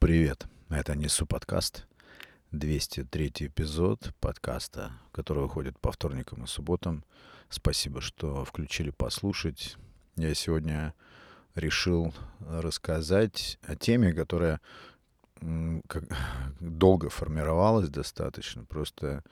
[0.00, 1.86] Привет, это Несу подкаст,
[2.52, 7.04] 203 эпизод подкаста, который выходит по вторникам и субботам.
[7.50, 9.76] Спасибо, что включили послушать.
[10.16, 10.94] Я сегодня
[11.54, 14.62] решил рассказать о теме, которая
[15.86, 16.04] как,
[16.60, 18.64] долго формировалась достаточно.
[18.64, 19.22] Просто,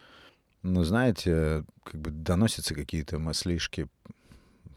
[0.62, 3.88] ну, знаете, как бы доносятся какие-то мыслишки,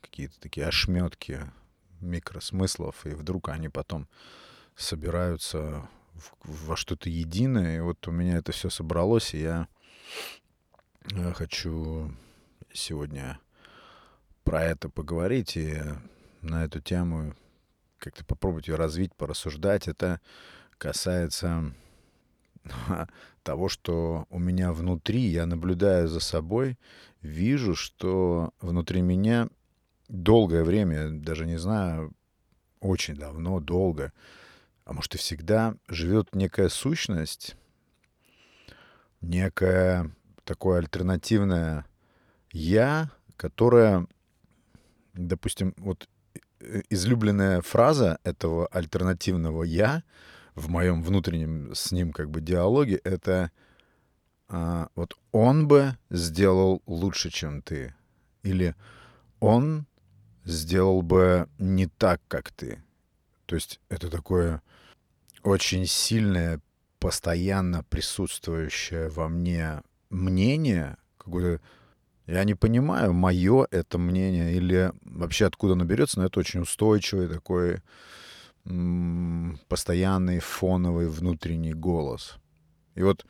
[0.02, 1.52] какие-то такие ошметки
[2.00, 4.08] микросмыслов, и вдруг они потом
[4.82, 5.88] собираются
[6.44, 7.78] во что-то единое.
[7.78, 9.68] И вот у меня это все собралось, и я
[11.14, 12.12] э, хочу
[12.74, 13.40] сегодня
[14.44, 15.82] про это поговорить и
[16.42, 17.36] на эту тему
[18.00, 19.88] как-то попробовать ее развить, порассуждать.
[19.88, 20.20] Это
[20.78, 21.74] касается
[23.44, 26.78] того, что у меня внутри, я наблюдаю за собой,
[27.22, 29.50] вижу, что внутри меня
[30.08, 32.12] долгое время, даже не знаю,
[32.80, 34.12] очень давно, долго,
[34.92, 37.56] а может и всегда, живет некая сущность,
[39.22, 40.12] некое
[40.44, 41.86] такое альтернативное
[42.52, 44.06] «я», которое,
[45.14, 46.10] допустим, вот
[46.60, 50.04] э, излюбленная фраза этого альтернативного «я»
[50.56, 53.50] в моем внутреннем с ним как бы диалоге— это
[54.50, 57.96] а, вот он бы сделал лучше, чем ты.
[58.44, 58.76] Или
[59.40, 59.86] он
[60.44, 62.84] сделал бы не так, как ты.
[63.46, 64.62] То есть это такое
[65.44, 66.60] очень сильное,
[67.00, 71.64] постоянно присутствующее во мне мнение, какое-то
[72.28, 77.28] я не понимаю, мое это мнение или вообще откуда оно берется, но это очень устойчивый
[77.28, 77.82] такой
[79.68, 82.36] постоянный фоновый внутренний голос.
[82.96, 83.26] И вот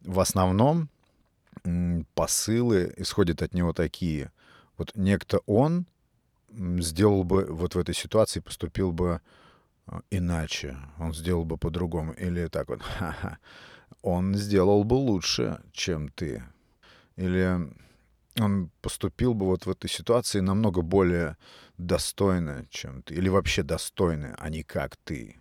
[0.00, 0.88] в основном
[2.14, 4.32] посылы исходят от него такие.
[4.78, 5.86] Вот некто он
[6.52, 9.20] сделал бы вот в этой ситуации, поступил бы
[10.10, 12.12] иначе, он сделал бы по-другому.
[12.12, 13.38] Или так вот, ха-ха,
[14.02, 16.42] он сделал бы лучше, чем ты.
[17.16, 17.58] Или
[18.38, 21.36] он поступил бы вот в этой ситуации намного более
[21.78, 23.14] достойно, чем ты.
[23.14, 25.36] Или вообще достойно, а не как ты.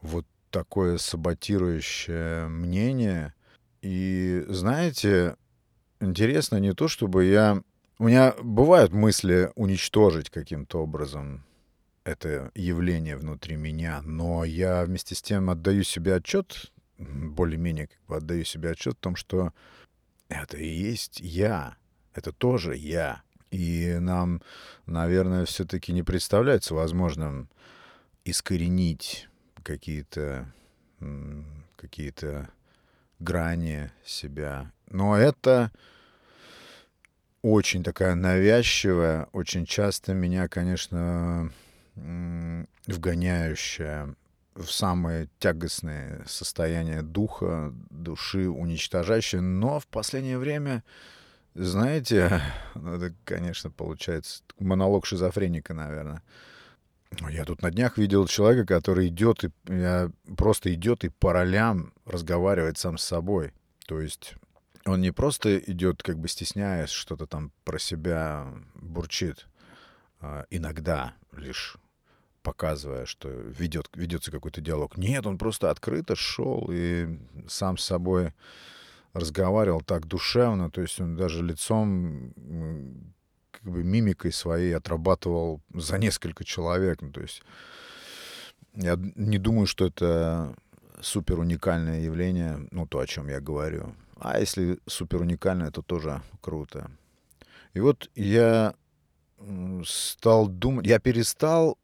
[0.00, 3.34] Вот такое саботирующее мнение.
[3.82, 5.36] И знаете,
[6.00, 7.62] интересно не то, чтобы я...
[7.98, 11.44] У меня бывают мысли уничтожить каким-то образом
[12.08, 18.16] это явление внутри меня, но я вместе с тем отдаю себе отчет, более-менее как бы
[18.16, 19.52] отдаю себе отчет в том, что
[20.28, 21.76] это и есть я,
[22.14, 23.22] это тоже я.
[23.50, 24.42] И нам,
[24.86, 27.48] наверное, все-таки не представляется возможным
[28.24, 29.28] искоренить
[29.62, 30.52] какие-то
[31.76, 32.50] какие-то
[33.18, 34.72] грани себя.
[34.90, 35.70] Но это
[37.42, 41.52] очень такая навязчивая, очень часто меня, конечно,
[42.86, 44.14] вгоняющая
[44.54, 49.40] в самые тягостные состояния духа, души, уничтожающая.
[49.40, 50.82] Но в последнее время,
[51.54, 52.42] знаете,
[52.74, 56.22] ну это, конечно, получается монолог шизофреника, наверное.
[57.30, 59.50] Я тут на днях видел человека, который идет и
[60.36, 63.54] просто идет и по ролям разговаривает сам с собой.
[63.86, 64.34] То есть
[64.84, 69.46] он не просто идет, как бы стесняясь, что-то там про себя бурчит,
[70.20, 71.76] а иногда лишь
[72.42, 74.96] показывая, что ведет, ведется какой-то диалог.
[74.96, 78.32] Нет, он просто открыто шел и сам с собой
[79.12, 82.32] разговаривал так душевно, то есть он даже лицом,
[83.50, 87.02] как бы мимикой своей отрабатывал за несколько человек.
[87.02, 87.42] Ну, то есть
[88.74, 90.54] я не думаю, что это
[91.00, 93.94] супер уникальное явление, ну, то, о чем я говорю.
[94.20, 96.90] А если супер уникальное, то тоже круто.
[97.74, 98.74] И вот я
[99.84, 101.78] стал думать, я перестал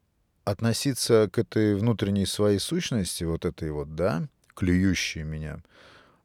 [0.45, 5.59] относиться к этой внутренней своей сущности, вот этой вот, да, клюющей меня,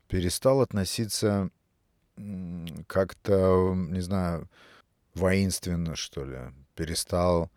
[0.08, 1.50] перестал относиться
[2.86, 4.48] как-то, не знаю,
[5.14, 6.38] воинственно, что ли,
[6.75, 7.50] перестал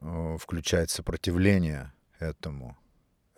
[0.00, 2.76] э, включать сопротивление этому.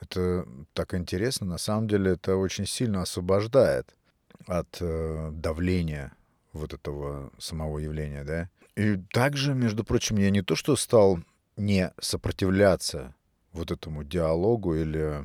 [0.01, 1.47] Это так интересно.
[1.47, 3.95] На самом деле это очень сильно освобождает
[4.47, 6.13] от э, давления
[6.53, 8.51] вот этого самого явления, да.
[8.75, 11.21] И также, между прочим, я не то что стал
[11.57, 13.15] не сопротивляться
[13.53, 15.25] вот этому диалогу или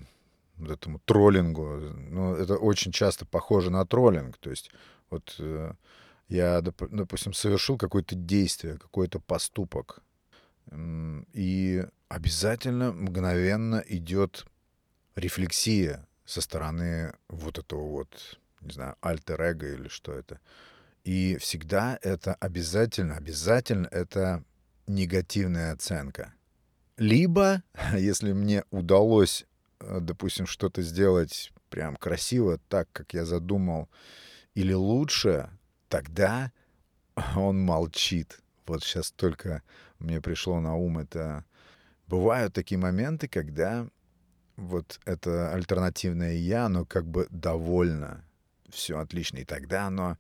[0.58, 1.66] вот этому троллингу.
[2.10, 4.38] Ну, это очень часто похоже на троллинг.
[4.38, 4.72] То есть
[5.10, 5.74] вот э,
[6.30, 10.02] я, допустим, совершил какое-то действие, какой-то поступок,
[11.34, 14.46] и обязательно мгновенно идет
[15.16, 20.40] рефлексия со стороны вот этого вот, не знаю, альтер-эго или что это.
[21.04, 24.44] И всегда это обязательно, обязательно это
[24.88, 26.34] негативная оценка.
[26.98, 27.64] Либо,
[27.98, 29.46] если мне удалось
[29.80, 33.90] э, допустим, что-то сделать прям красиво, так, как я задумал,
[34.54, 35.50] или лучше,
[35.88, 36.52] тогда
[37.36, 38.40] он молчит.
[38.68, 39.64] Вот сейчас только
[40.00, 41.46] мне пришло на ум это.
[42.08, 43.88] Бывают такие моменты, когда
[44.58, 48.24] вот это альтернативное я, оно как бы довольно,
[48.70, 50.18] все отлично, и тогда оно,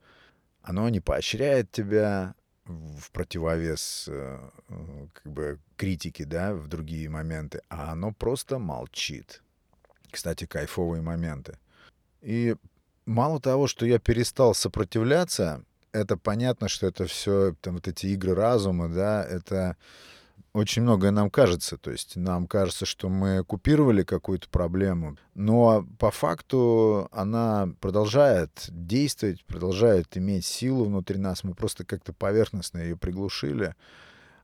[0.61, 2.33] оно не поощряет тебя
[2.65, 4.39] в противовес э,
[5.13, 9.41] как бы критике, да, в другие моменты, а оно просто молчит.
[10.09, 11.57] Кстати, кайфовые моменты.
[12.21, 12.55] И
[13.05, 18.33] мало того, что я перестал сопротивляться, это понятно, что это все, там, вот эти игры
[18.35, 19.77] разума, да, это
[20.53, 21.77] очень многое нам кажется.
[21.77, 29.45] То есть нам кажется, что мы купировали какую-то проблему, но по факту она продолжает действовать,
[29.45, 31.43] продолжает иметь силу внутри нас.
[31.43, 33.75] Мы просто как-то поверхностно ее приглушили.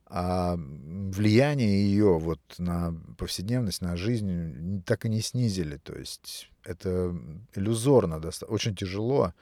[0.09, 5.75] А влияние ее вот на повседневность, на жизнь так и не снизили.
[5.77, 7.13] То есть это
[7.53, 9.33] иллюзорно, очень тяжело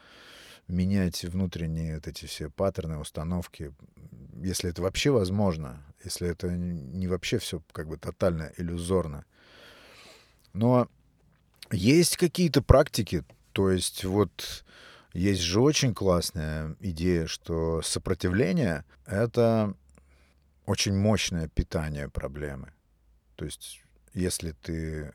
[0.68, 3.74] менять внутренние вот эти все паттерны, установки,
[4.42, 9.26] если это вообще возможно, если это не вообще все как бы тотально иллюзорно.
[10.54, 10.88] Но
[11.72, 14.64] есть какие-то практики, то есть вот
[15.14, 19.74] есть же очень классная идея, что сопротивление— это
[20.66, 22.74] очень мощное питание проблемы.
[23.36, 23.82] То есть
[24.14, 25.14] если ты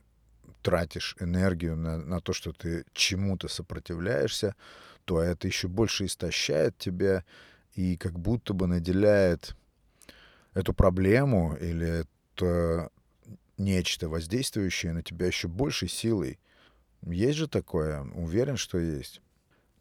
[0.62, 4.54] тратишь энергию на, на то, что ты чему-то сопротивляешься,
[5.04, 7.24] то это еще больше истощает тебя
[7.74, 9.56] и как будто бы наделяет
[10.54, 12.04] эту проблему или
[12.36, 12.90] это
[13.56, 16.38] нечто воздействующее на тебя еще большей силой.
[17.02, 18.02] Есть же такое?
[18.14, 19.20] Уверен, что есть.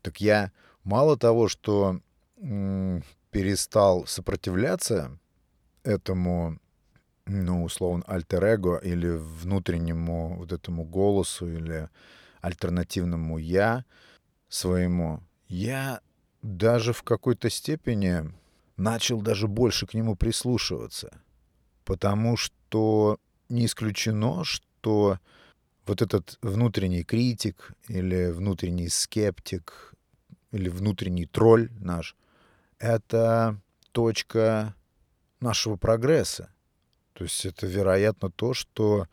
[0.01, 0.51] Так я
[0.83, 1.99] мало того, что
[2.37, 5.17] м- перестал сопротивляться
[5.83, 6.59] этому,
[7.25, 11.89] ну, условно, альтер-эго или внутреннему вот этому голосу или
[12.41, 13.85] альтернативному «я»,
[14.47, 16.01] своему, я
[16.41, 18.33] даже в какой-то степени
[18.79, 21.21] начал даже больше к нему прислушиваться.
[21.85, 25.19] Потому что не исключено, что
[25.85, 29.93] вот этот внутренний критик или внутренний скептик
[30.51, 32.15] или внутренний тролль наш—
[32.79, 33.59] это
[33.91, 34.75] точка
[35.39, 36.51] нашего прогресса.
[37.13, 39.07] То есть это, вероятно, то, что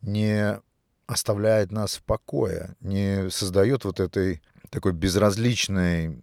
[0.00, 0.58] не
[1.06, 4.40] оставляет нас в покое, не создает вот этой
[4.70, 6.22] такой безразличной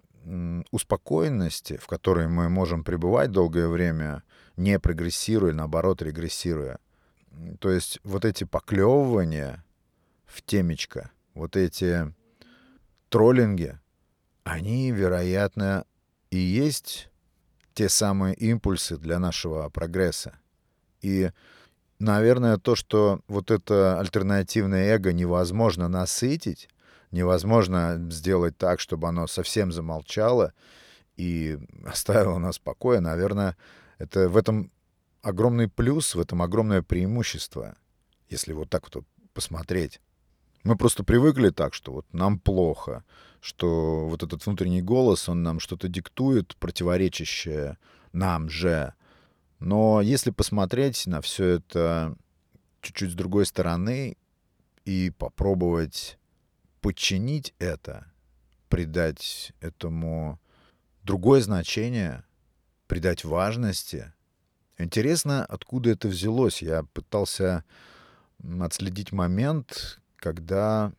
[0.72, 4.24] успокоенности, в которой мы можем пребывать долгое время,
[4.56, 6.80] не прогрессируя, наоборот, регрессируя.
[7.60, 9.64] То есть вот эти поклевывания
[10.26, 12.14] в темечко, вот эти
[13.10, 13.80] троллинги,
[14.44, 15.86] они, вероятно,
[16.32, 17.10] и есть
[17.74, 20.40] те самые импульсы для нашего прогресса.
[21.02, 21.30] И
[22.00, 26.70] наверное, то, что вот это альтернативное эго невозможно насытить,
[27.12, 30.54] невозможно сделать так, чтобы оно совсем замолчало
[31.16, 33.58] и оставило нас в покое, наверное,
[33.98, 34.72] это в этом
[35.22, 37.76] огромный плюс, в этом огромное преимущество,
[38.30, 40.02] если вот так вот посмотреть.
[40.64, 43.04] Мы просто привыкли так, что вот нам плохо,
[43.40, 47.78] что вот этот внутренний голос, он нам что-то диктует, противоречащее
[48.12, 48.94] нам же,
[49.60, 52.16] но если посмотреть на все это
[52.82, 54.18] чуть-чуть с другой стороны
[54.86, 56.17] и попробовать
[56.88, 58.10] подчинить это,
[58.70, 60.40] придать этому
[61.04, 62.24] другое значение,
[62.88, 64.14] придать важности.
[64.78, 66.62] Интересно, откуда это взялось.
[66.62, 67.66] Я пытался
[68.62, 70.94] отследить момент, когда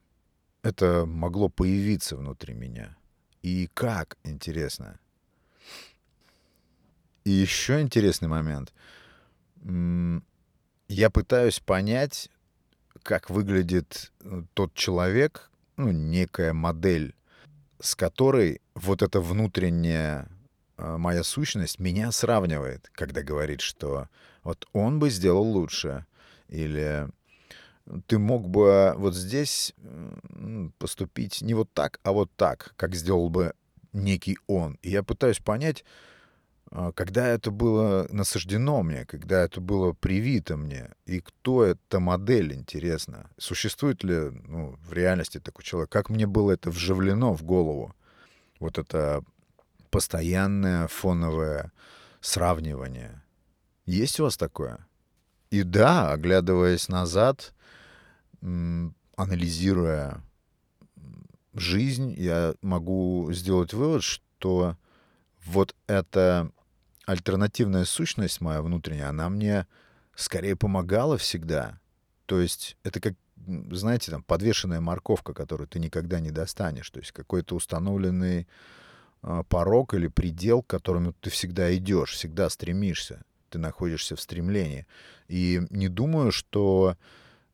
[0.62, 2.95] это могло появиться внутри меня.
[3.40, 5.00] И как, интересно.
[7.25, 8.75] И еще интересный момент.
[9.64, 12.28] Я пытаюсь понять,
[13.02, 17.14] как выглядит э, тот человек, ну, некая модель,
[17.80, 20.28] с которой вот эта внутренняя
[20.76, 24.08] э, моя сущность меня сравнивает, когда говорит, что
[24.42, 26.04] вот он бы сделал лучше,
[26.49, 27.08] или
[28.06, 29.73] ты мог бы вот здесь
[30.78, 33.54] поступить не вот так, а вот так, как сделал бы
[33.92, 34.78] некий он.
[34.82, 36.17] И я пытаюсь понять, а,
[36.94, 43.30] когда это было насаждено мне, когда это было привито мне, и кто эта модель, интересно,
[43.38, 47.94] существует ли ну, в реальности такой человек, как мне было это вживлено в голову,
[48.60, 49.25] вот это
[49.90, 51.72] постоянное фоновое
[52.20, 53.22] сравнивание.
[53.87, 54.87] Есть у вас такое?
[55.50, 57.54] И да, оглядываясь назад,
[59.16, 60.22] анализируя
[61.54, 64.76] жизнь, я могу сделать вывод, что
[65.46, 66.50] вот это
[67.08, 69.66] альтернативная сущность моя внутренняя, она мне
[70.14, 71.80] скорее помогала всегда.
[72.26, 73.14] То есть это как
[73.70, 76.90] знаете, там подвешенная морковка, которую ты никогда не достанешь.
[76.90, 78.46] То есть какой-то установленный
[79.22, 83.22] э, порог или предел, к которому ты всегда идешь, всегда стремишься.
[83.48, 84.86] Ты находишься в стремлении.
[85.28, 86.98] И не думаю, что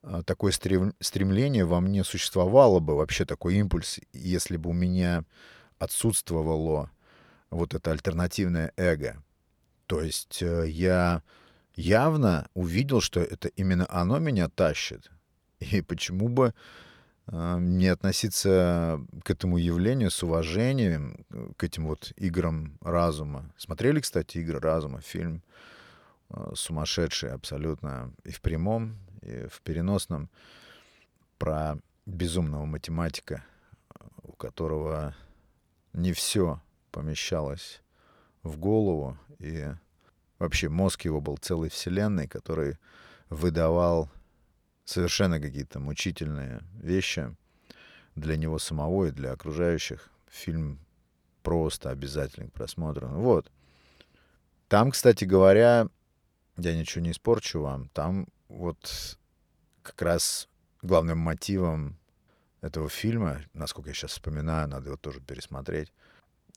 [0.03, 5.23] э, такое стрем, стремление во мне существовало бы, вообще такой импульс, если бы у меня
[5.79, 6.91] отсутствовало
[7.51, 9.23] вот это альтернативное эго.
[9.87, 11.23] То есть э, я
[11.75, 15.11] явно увидел, что это именно оно меня тащит.
[15.59, 16.55] И почему бы
[17.27, 21.25] э, не относиться к этому явлению с уважением,
[21.57, 23.53] к этим вот играм разума.
[23.57, 25.43] Смотрели, кстати, «Игры разума», фильм
[26.31, 30.31] э, сумасшедший абсолютно и в прямом, и в переносном,
[31.39, 31.77] про
[32.07, 33.45] безумного математика,
[34.23, 35.15] у которого
[35.93, 36.61] не все
[36.91, 37.84] помещалось
[38.45, 39.67] в голову, и
[40.39, 42.79] вообще мозг его был целой вселенной, который
[43.31, 44.09] выдавал
[44.85, 47.35] совершенно какие-то мучительные вещи
[48.15, 50.09] для него самого и для окружающих.
[50.29, 50.79] Фильм
[51.43, 53.09] просто обязательный к просмотру.
[53.09, 53.51] Вот.
[54.69, 55.89] Там, кстати говоря,
[56.57, 59.19] я ничего не испорчу вам, там вот
[59.83, 60.49] как раз
[60.83, 61.99] главным мотивом
[62.61, 65.93] этого фильма, насколько я сейчас вспоминаю, надо его тоже пересмотреть,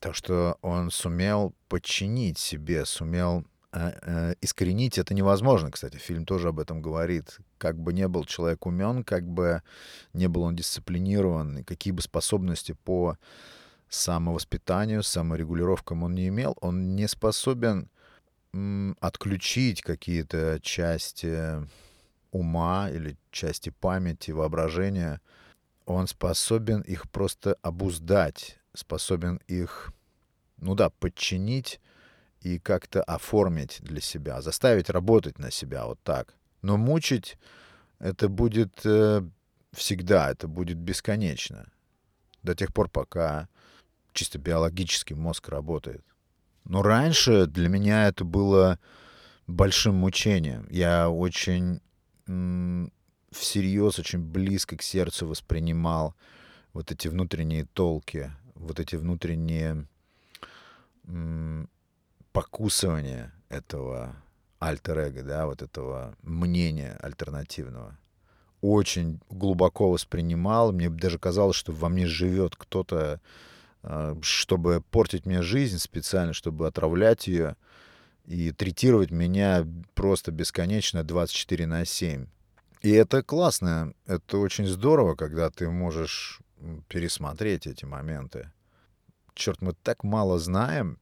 [0.00, 5.96] то, что он сумел подчинить себе, сумел э, э, искоренить это невозможно, кстати.
[5.96, 7.38] Фильм тоже об этом говорит.
[7.58, 9.62] Как бы не был человек умен, как бы
[10.12, 13.16] не был он дисциплинирован, какие бы способности по
[13.88, 17.88] самовоспитанию, саморегулировкам он не имел, он не способен
[18.52, 21.66] м, отключить какие-то части
[22.30, 25.20] ума или части памяти, воображения.
[25.86, 29.92] Он способен их просто обуздать, способен их,
[30.58, 31.80] ну да, подчинить
[32.40, 36.34] и как-то оформить для себя, заставить работать на себя вот так.
[36.62, 37.38] Но мучить
[37.98, 39.22] это будет э,
[39.72, 41.66] всегда, это будет бесконечно.
[42.42, 43.48] До тех пор, пока
[44.12, 46.04] чисто биологический мозг работает.
[46.64, 48.78] Но раньше для меня это было
[49.46, 50.66] большим мучением.
[50.70, 51.80] Я очень
[53.30, 56.14] всерьез, очень близко к сердцу воспринимал
[56.72, 59.86] вот эти внутренние толки вот эти внутренние
[62.32, 64.16] покусывания этого
[64.58, 67.96] альтер-эго, да, вот этого мнения альтернативного,
[68.60, 70.72] очень глубоко воспринимал.
[70.72, 73.20] Мне даже казалось, что во мне живет кто-то,
[73.82, 77.56] а, чтобы портить мне жизнь специально, чтобы отравлять ее
[78.26, 82.26] и третировать меня просто бесконечно 24 на 7.
[82.82, 86.40] И это классно, это очень здорово, когда ты можешь
[86.88, 88.50] пересмотреть эти моменты.
[89.34, 90.98] Черт, мы так мало знаем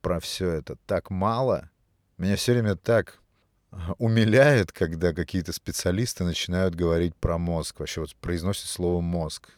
[0.00, 1.70] про все это, так мало.
[2.16, 3.20] Меня все время так
[3.98, 9.50] умиляет, когда какие-то специалисты начинают говорить про мозг, вообще вот произносят слово мозг.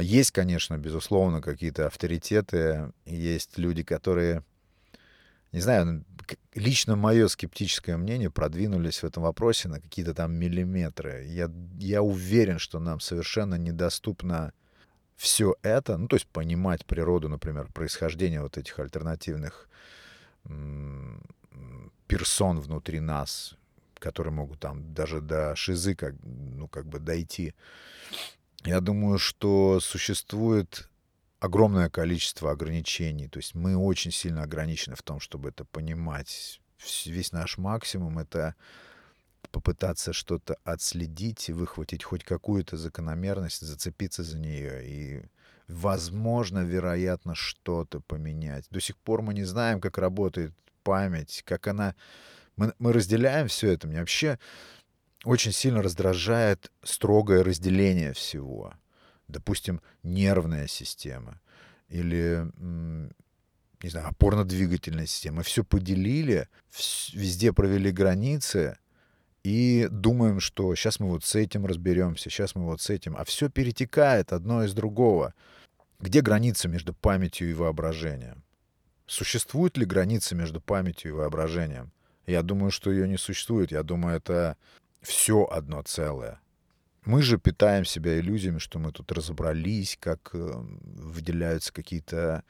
[0.00, 4.44] Есть, конечно, безусловно, какие-то авторитеты, есть люди, которые,
[5.52, 6.04] не знаю,
[6.54, 11.24] лично мое скептическое мнение продвинулись в этом вопросе на какие-то там миллиметры.
[11.26, 14.52] Я, я уверен, что нам совершенно недоступно
[15.16, 19.68] все это, ну, то есть понимать природу, например, происхождения вот этих альтернативных
[22.06, 23.54] персон внутри нас,
[23.98, 27.54] которые могут там даже до шизы как, ну, как бы дойти.
[28.64, 30.87] Я думаю, что существует
[31.40, 33.28] огромное количество ограничений.
[33.28, 36.60] То есть мы очень сильно ограничены в том, чтобы это понимать.
[37.06, 38.54] Весь наш максимум— это
[39.50, 45.22] попытаться что-то отследить и выхватить хоть какую-то закономерность, зацепиться за нее и,
[45.68, 48.66] возможно, вероятно, что-то поменять.
[48.70, 50.52] До сих пор мы не знаем, как работает
[50.82, 51.94] память, как она...
[52.56, 53.86] Мы, мы разделяем все это.
[53.86, 54.38] Мне вообще
[55.24, 58.74] очень сильно раздражает строгое разделение всего.
[59.28, 61.40] Допустим, нервная система
[61.88, 62.50] или
[63.82, 65.42] не знаю, опорно-двигательная система.
[65.42, 66.48] Все поделили,
[67.12, 68.76] везде провели границы,
[69.44, 73.24] и думаем, что сейчас мы вот с этим разберемся, сейчас мы вот с этим, а
[73.24, 75.32] все перетекает одно из другого.
[76.00, 78.44] Где граница между памятью и воображением?
[79.06, 81.92] Существует ли граница между памятью и воображением?
[82.26, 83.72] Я думаю, что ее не существует.
[83.72, 84.56] Я думаю, это
[85.00, 86.40] все одно целое.
[87.04, 92.44] Мы же питаем себя иллюзиями, что мы тут разобрались, как э, выделяются какие-то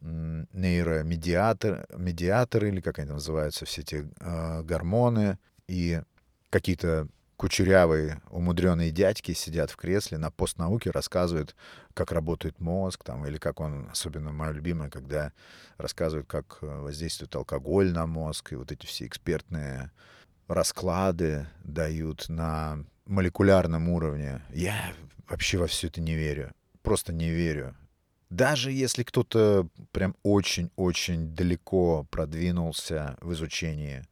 [0.00, 6.02] нейромедиаторы, медиаторы, или как они называются, все эти э, гормоны, и
[6.50, 11.54] какие-то кучерявые, умудренные дядьки сидят в кресле, на постнауке рассказывают,
[11.94, 15.32] как работает мозг, там, или как он, особенно мое любимое, когда
[15.78, 19.90] рассказывают, как э, воздействует алкоголь на мозг, и вот эти все экспертные
[20.48, 24.42] расклады дают на молекулярном уровне.
[24.50, 24.92] Я
[25.28, 26.52] вообще во все это не верю.
[26.82, 27.74] Просто не верю.
[28.30, 34.04] Даже если кто-то прям очень-очень далеко продвинулся в изучении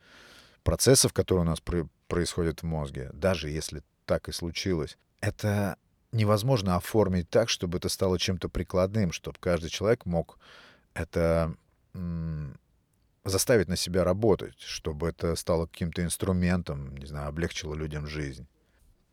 [0.63, 1.61] процессов, которые у нас
[2.09, 5.77] происходят в мозге, даже если так и случилось, это
[6.13, 10.39] невозможно оформить так, чтобы это стало чем-то прикладным, чтобы каждый человек мог
[10.95, 11.55] это
[13.25, 18.47] заставить на себя работать, чтобы это стало каким-то инструментом, не знаю, облегчило людям жизнь.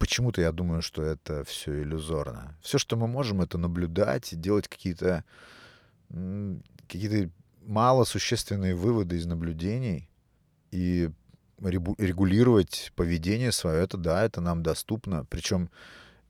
[0.03, 2.57] Почему-то я думаю, что это все иллюзорно.
[2.61, 5.23] Все, что мы можем, это наблюдать делать какие-то
[6.09, 7.31] какие-то
[7.61, 10.09] малосущественные выводы из наблюдений
[10.71, 11.09] и
[11.57, 13.81] регулировать поведение свое.
[13.81, 15.23] Это да, это нам доступно.
[15.29, 15.69] Причем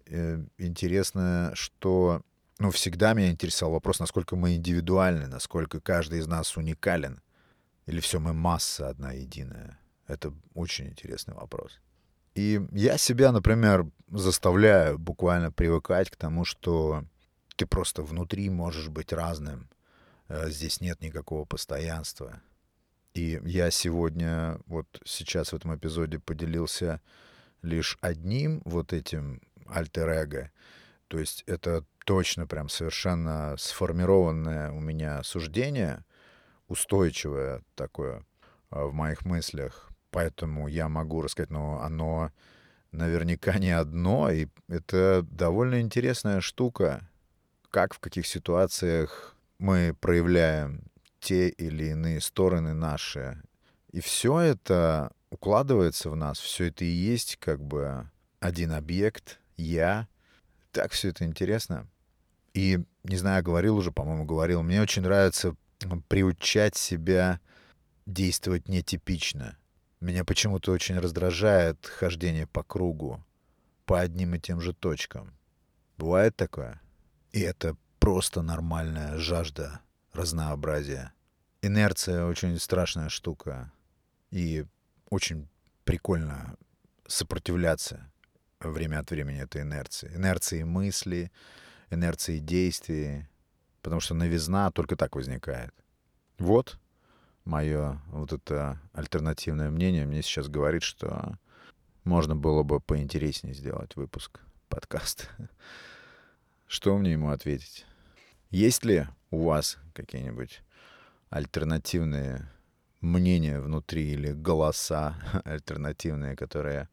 [0.05, 2.21] э, интересно, что
[2.59, 7.23] ну, всегда меня интересовал вопрос, насколько мы индивидуальны, насколько каждый из нас уникален.
[7.87, 9.79] Или все мы масса одна единая?
[10.05, 11.79] Это очень интересный вопрос.
[12.35, 17.03] И я себя, например, заставляю буквально привыкать к тому, что
[17.55, 19.69] ты просто внутри можешь быть разным.
[20.27, 22.41] Э, здесь нет никакого постоянства.
[23.13, 27.01] И я сегодня, вот сейчас в этом эпизоде поделился
[27.61, 30.51] лишь одним вот этим альтер-эго.
[31.07, 36.03] То есть это точно прям совершенно сформированное у меня суждение,
[36.67, 38.25] устойчивое такое
[38.71, 39.92] а, в моих мыслях.
[40.13, 42.31] Поэтому я могу рассказать, но оно
[42.91, 47.09] наверняка не одно, и это довольно интересная штука,
[47.71, 50.83] как в каких ситуациях мы проявляем
[51.19, 53.41] те или иные стороны наши.
[53.91, 58.07] И все это укладывается в нас, все это и есть как бы
[58.39, 60.07] один объект, я.
[60.71, 61.87] Так все это интересно.
[62.53, 65.55] И, не знаю, говорил уже, по-моему, говорил, мне очень нравится
[66.07, 67.39] приучать себя
[68.05, 69.57] действовать нетипично.
[70.03, 73.23] Меня почему-то очень раздражает хождение по кругу,
[73.85, 75.33] по одним и тем же точкам.
[75.97, 76.81] Бывает такое?
[77.31, 79.79] И это просто нормальная жажда
[80.11, 81.13] разнообразия.
[81.61, 83.71] Инерция очень страшная штука.
[84.29, 84.65] И
[85.09, 85.47] очень
[85.85, 86.57] прикольно
[87.07, 88.11] сопротивляться
[88.59, 90.11] время от времени этой инерции.
[90.13, 91.31] Инерции мысли,
[91.89, 93.29] инерции действий,
[93.81, 95.73] потому что новизна только так возникает.
[96.39, 96.77] Вот
[97.45, 101.37] мое вот это альтернативное мнение мне сейчас говорит, что
[102.03, 105.25] можно было бы поинтереснее сделать выпуск подкаста.
[106.67, 107.85] Что мне ему ответить?
[108.49, 110.61] Есть ли у вас какие-нибудь
[111.29, 112.49] альтернативные
[113.01, 116.89] мнения внутри или голоса альтернативные, которые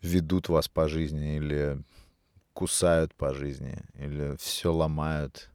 [0.00, 1.82] ведут вас по жизни или
[2.52, 5.50] кусают по жизни, или все ломают,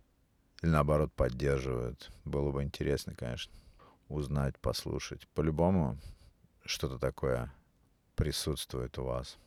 [0.62, 2.12] или наоборот поддерживают.
[2.26, 3.54] Было бы интересно, конечно,
[4.10, 5.28] узнать, послушать.
[5.30, 5.98] По-любому
[6.66, 7.52] что-то такое
[8.16, 9.38] присутствует у вас.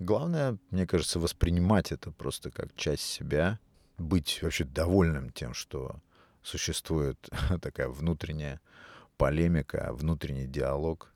[0.00, 3.58] Главное, мне кажется, воспринимать это просто как часть себя,
[3.98, 6.00] быть вообще довольным тем, что
[6.42, 7.18] существует
[7.62, 8.60] такая внутренняя
[9.16, 11.12] полемика, внутренний диалог.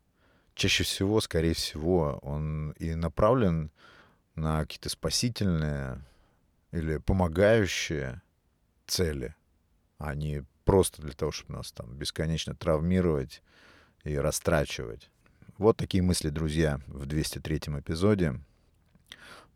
[0.55, 3.70] Чаще всего, скорее всего, он и направлен
[4.35, 6.05] на какие-то спасительные
[6.70, 8.22] или помогающие
[8.87, 9.35] цели,
[9.98, 13.42] а не просто для того, чтобы нас там бесконечно травмировать
[14.04, 15.09] и растрачивать.
[15.57, 18.38] Вот такие мысли, друзья, в 203 эпизоде.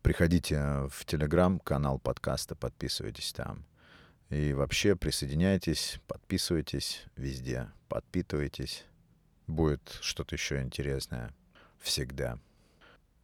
[0.01, 3.67] Приходите в телеграм-канал подкаста, подписывайтесь там.
[4.31, 8.87] И вообще присоединяйтесь, подписывайтесь везде, подпитывайтесь.
[9.47, 11.35] Будет что-то еще интересное
[11.79, 12.39] всегда.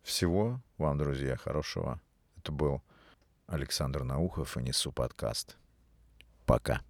[0.03, 2.03] Всего вам, друзья, хорошего.
[2.37, 2.83] Это был
[3.46, 5.57] Александр Наухов и Несу подкаст.
[6.44, 6.83] Пока.